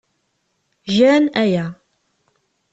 Gan 0.97 1.23
aya. 1.43 1.65